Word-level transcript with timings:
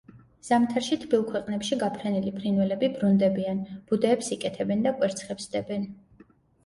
ზამთარში, 0.47 0.95
თბილ 1.01 1.25
ქვეყნებში 1.33 1.77
გაფრენილი 1.83 2.33
ფრინველები 2.39 2.89
ბრუნდებიან, 2.95 3.63
ბუდეებს 3.93 4.33
იკეთებენ 4.37 4.85
და 4.89 4.95
კვერცხებს 5.01 5.51
დებენ. 5.57 5.87